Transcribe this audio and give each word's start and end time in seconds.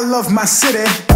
I 0.00 0.02
love 0.02 0.32
my 0.32 0.46
city. 0.46 1.09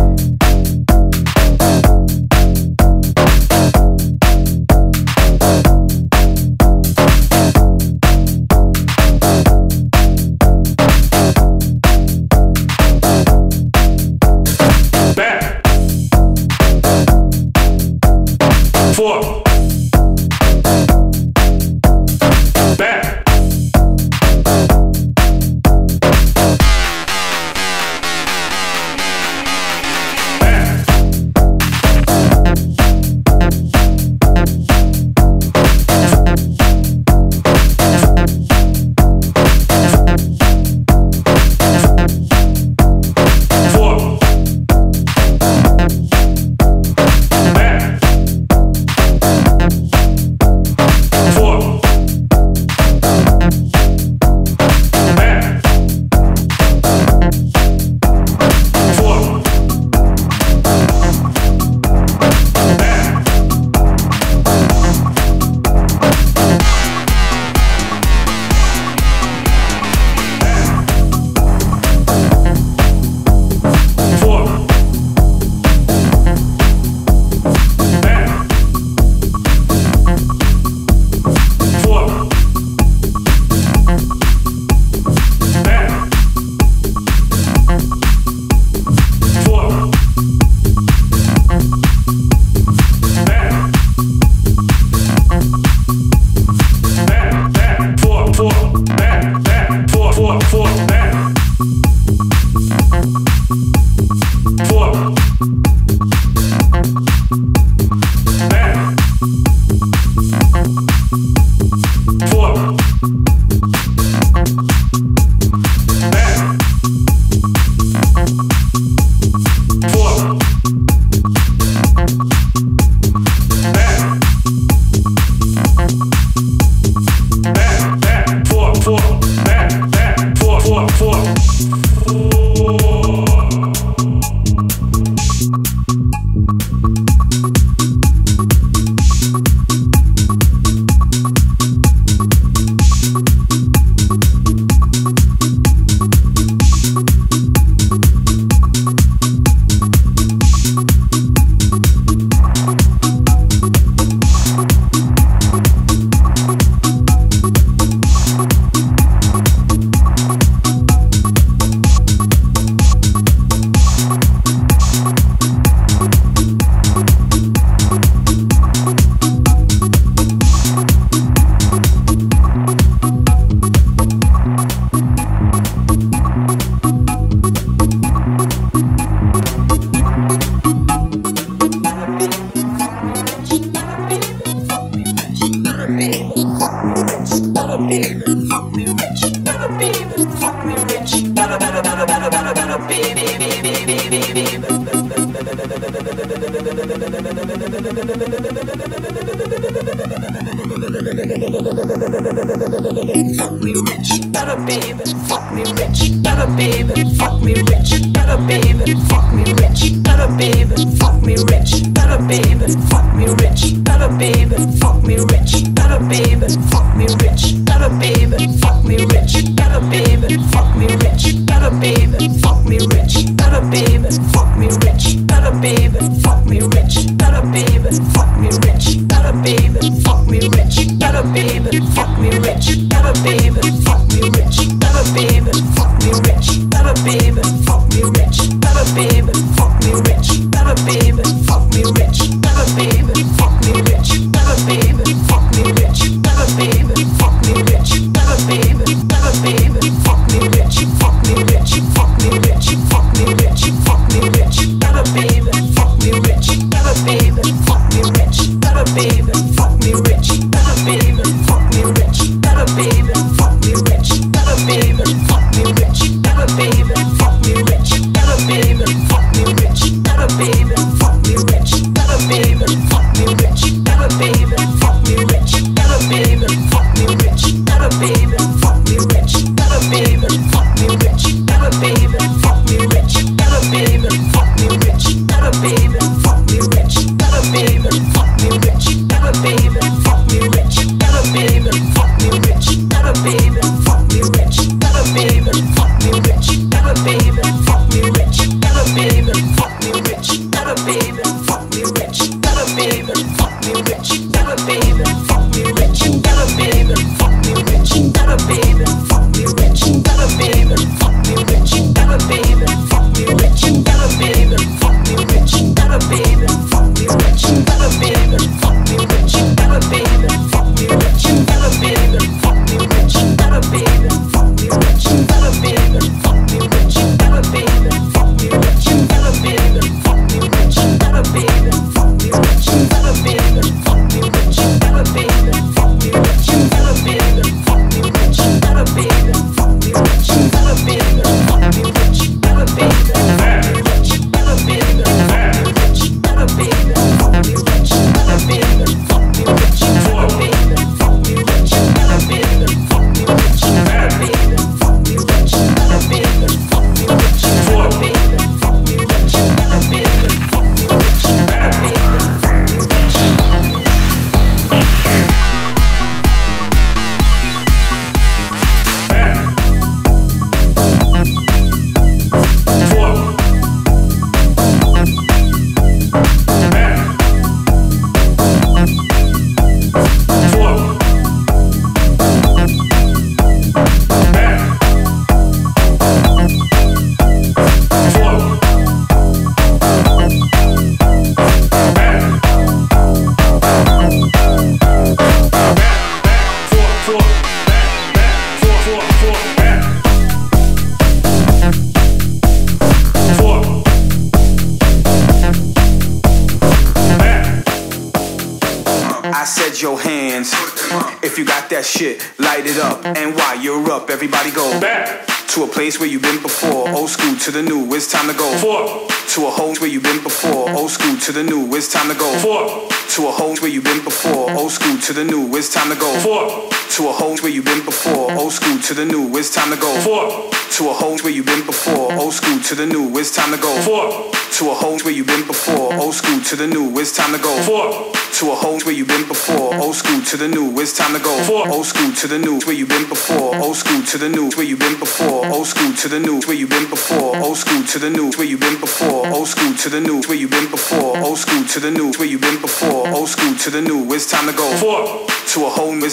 To 232.90 234.04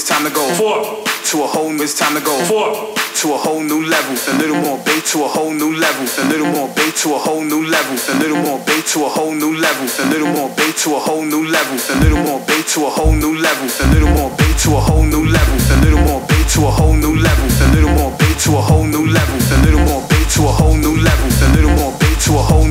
it's 0.01 0.09
time 0.09 0.25
to 0.25 0.33
go. 0.33 0.41
Four. 0.57 1.05
To 1.29 1.43
a 1.43 1.47
whole, 1.47 1.69
new, 1.69 1.83
it's 1.83 1.93
time 1.93 2.17
to 2.17 2.21
go. 2.25 2.33
Four. 2.49 2.73
To 3.21 3.33
a 3.33 3.37
whole 3.37 3.61
new 3.61 3.85
level, 3.85 4.17
a 4.17 4.33
little 4.41 4.57
more 4.57 4.81
bait 4.81 5.05
to 5.13 5.21
a 5.21 5.27
whole 5.27 5.53
new 5.53 5.77
level, 5.77 6.09
a 6.09 6.25
little 6.25 6.49
more 6.49 6.67
bait 6.73 6.95
to 7.05 7.13
a 7.13 7.19
whole 7.21 7.43
new 7.45 7.69
level, 7.69 7.93
a 7.93 8.17
little 8.17 8.41
more 8.41 8.57
bait 8.65 8.81
to 8.87 9.05
a 9.05 9.09
whole 9.09 9.29
new 9.29 9.53
level, 9.53 9.85
a 9.85 10.05
little 10.09 10.33
more 10.33 10.49
bait 10.57 10.73
to 10.81 10.95
a 10.95 10.99
whole 10.99 11.21
new 11.21 11.45
level, 11.45 11.77
a 11.77 11.95
little 12.01 12.17
more 12.17 12.41
bait 12.49 12.65
to 12.73 12.81
a 12.81 12.89
whole 12.89 13.13
new 13.13 13.37
level, 13.37 13.69
a 13.69 13.85
little 13.93 14.09
more 14.09 14.33
bait 14.41 14.57
to 14.65 14.73
a 14.73 14.81
whole 14.81 15.05
new 15.05 15.29
level, 15.29 15.59
a 15.69 15.77
little 15.85 16.01
more 16.01 16.21
bait 16.25 16.49
to 16.49 16.65
a 16.65 16.71
whole 16.73 16.97
new 16.97 17.13
level, 17.21 17.45
a 17.61 17.69
little 17.69 17.93
more 17.93 18.11
bait 18.17 18.39
to 18.41 18.57
a 18.57 18.61
whole 18.65 18.87
new 18.89 19.05
level, 19.05 19.37
a 19.37 19.57
little 19.61 19.85
more 19.85 20.01
bait 20.09 20.27
to 20.33 20.41
a 20.41 20.51
whole 20.51 20.75
new 20.77 20.97
level, 20.97 21.29
a 21.29 21.47
little 21.53 21.75
more 21.77 21.93
bait 22.01 22.17
to 22.25 22.33
a 22.33 22.41
whole 22.41 22.70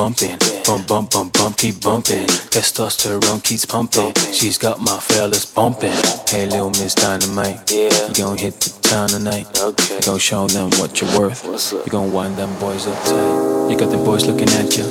bumping. 0.00 0.38
Bump, 0.64 0.88
bump, 0.88 1.10
bump, 1.10 1.30
bump, 1.34 1.58
keep 1.58 1.78
bumping. 1.82 2.26
Testosterone 2.54 3.44
keeps 3.44 3.66
pumping. 3.66 4.14
She's 4.32 4.56
got 4.56 4.80
my 4.80 4.98
fellas 4.98 5.44
bumping. 5.44 5.92
Hey, 6.26 6.46
little 6.46 6.70
Miss 6.70 6.94
Dynamite. 6.94 7.70
Yeah. 7.70 8.08
You 8.08 8.14
gon' 8.14 8.38
hit 8.38 8.54
the 8.60 8.70
town 8.80 9.10
tonight. 9.10 9.46
Okay. 9.60 9.96
You 9.96 10.00
gon' 10.00 10.18
show 10.18 10.46
them 10.46 10.70
what 10.80 10.98
you're 11.02 11.18
worth. 11.18 11.44
You 11.84 11.90
gon' 11.90 12.12
wind 12.12 12.38
them 12.38 12.48
boys 12.58 12.86
up 12.86 12.96
tight. 13.04 13.68
You 13.68 13.76
got 13.76 13.90
them 13.90 14.02
boys 14.02 14.24
looking 14.24 14.48
at 14.56 14.74
you. 14.74 14.84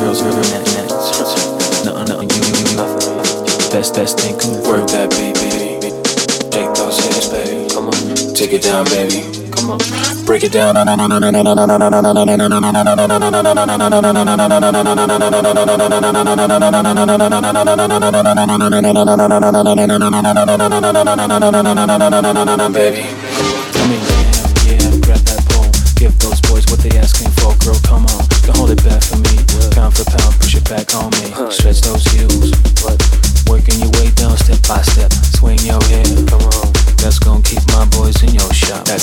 Girls 0.00 0.22
looking 0.22 0.52
at 0.56 0.64
that. 0.72 0.88
Nothing, 1.84 2.08
nothing, 2.08 2.30
you, 2.32 2.40
you, 2.48 2.64
you. 2.64 2.76
Best, 3.70 3.94
best 3.94 4.18
thing 4.20 4.38
could 4.40 4.56
work 4.64 4.88
that, 4.88 5.10
baby. 5.20 5.92
Take 6.48 6.72
those 6.80 6.96
hitters, 7.04 7.28
baby. 7.28 7.68
Come 7.68 7.88
on. 7.88 8.34
Take 8.34 8.54
it 8.54 8.62
down, 8.62 8.86
baby. 8.86 9.20
Come 9.52 9.72
on. 9.72 10.17
Break 10.28 10.44
it 10.44 10.52
down. 10.52 10.74
Baby. 22.74 23.17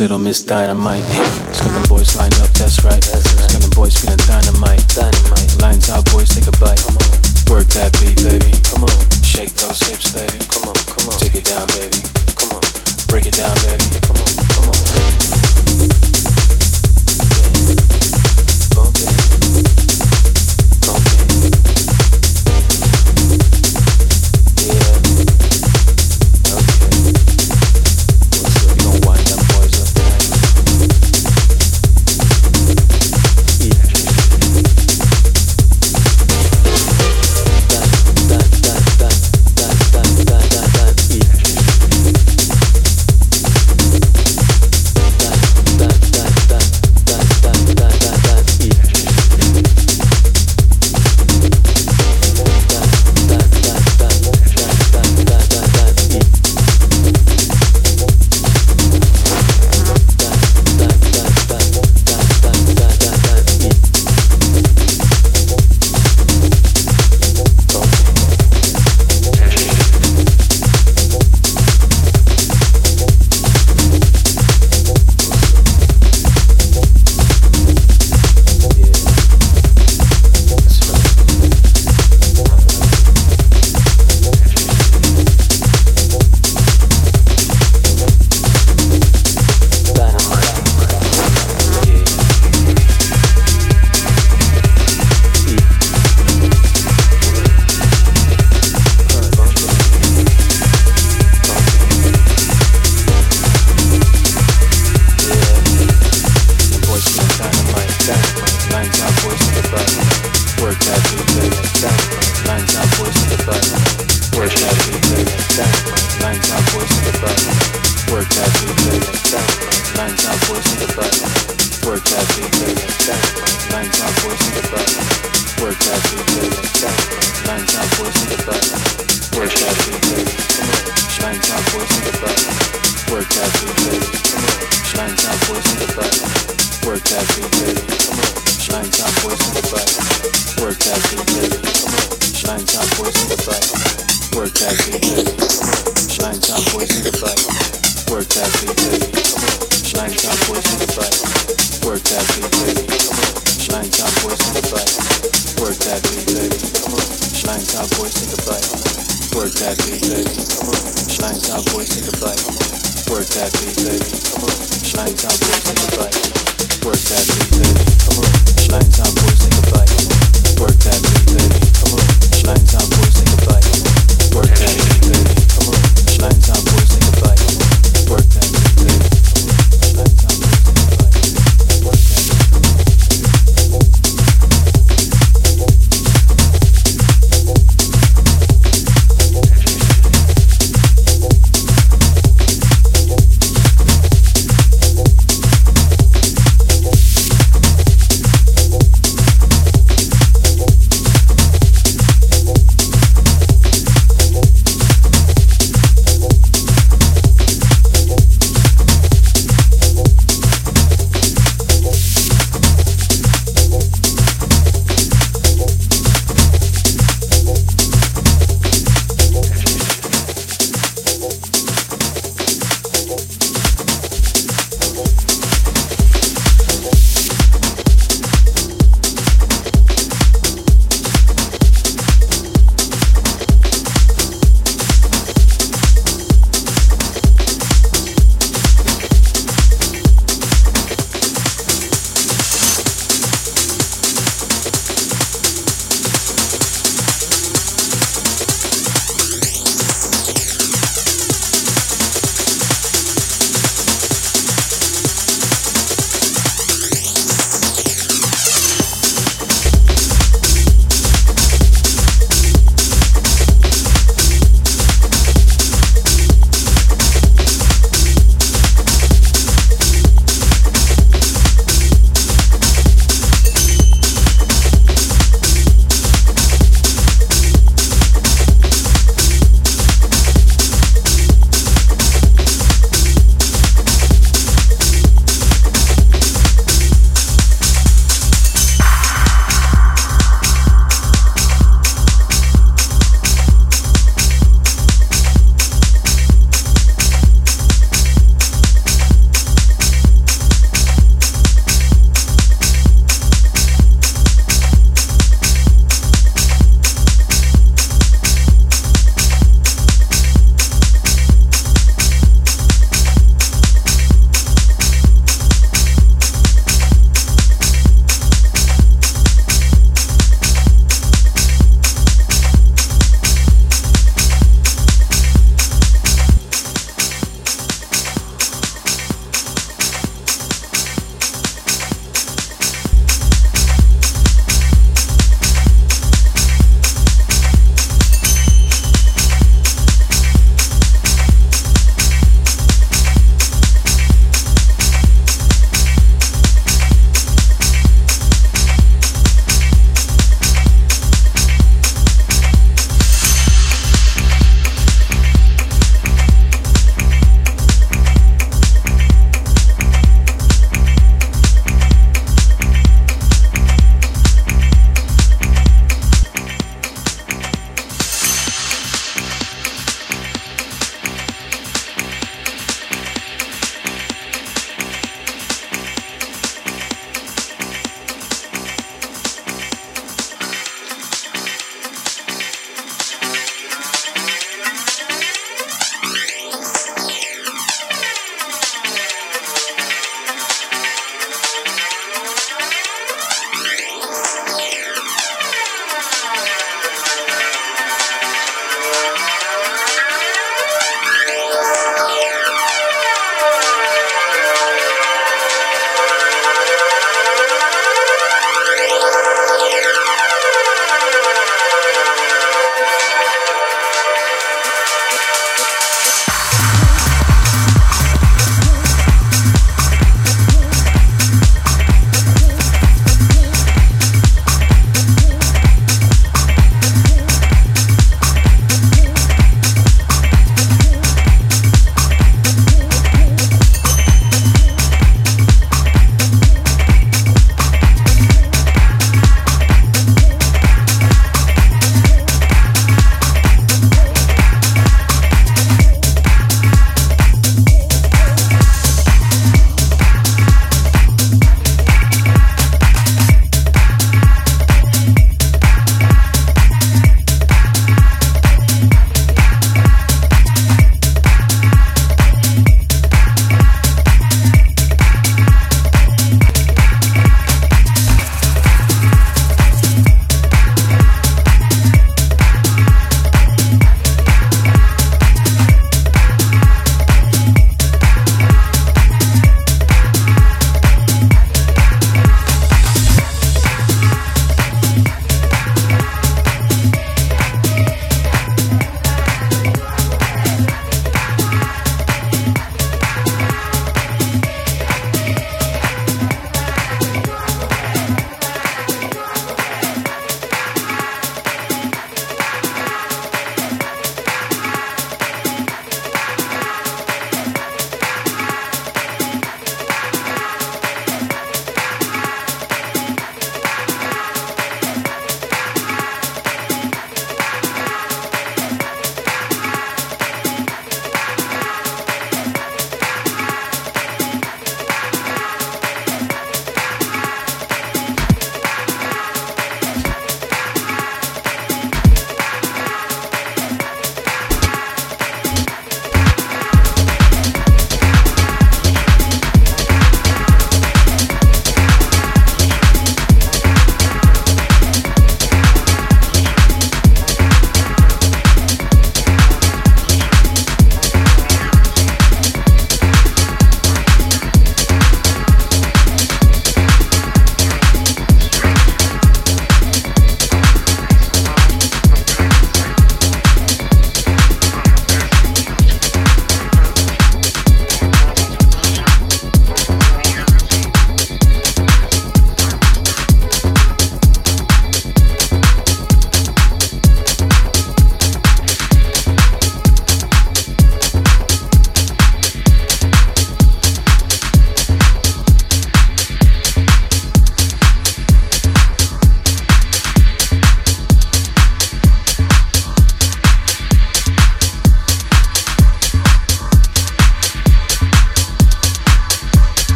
Little 0.00 0.18
Miss 0.18 0.42
Dynamite. 0.42 1.04
Screaming 1.54 1.82
boys 1.88 2.16
line 2.16 2.32
up, 2.34 2.50
that's 2.50 2.84
right. 2.84 3.02
Screaming 3.02 3.70
boys 3.70 3.96
feeling. 3.96 4.18
Dynamite. 4.26 4.85